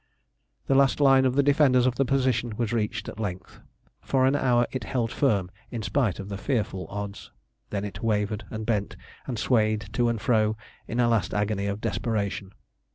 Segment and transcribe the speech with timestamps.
[0.65, 3.59] The last line of the defenders of the position was reached at length.
[4.01, 7.29] For an hour it held firm in spite of the fearful odds.
[7.69, 11.81] Then it wavered and bent, and swayed to and fro in a last agony of
[11.81, 12.49] desperation.